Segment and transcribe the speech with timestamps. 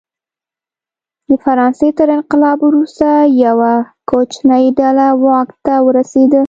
[1.27, 3.09] د فرانسې تر انقلاب وروسته
[3.45, 3.73] یوه
[4.09, 6.39] کوچنۍ ډله واک ته ورسېده.